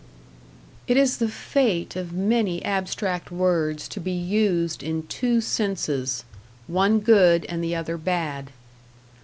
[0.87, 6.23] It is the fate of many abstract words to be used in two senses,
[6.65, 8.49] one good and the other bad.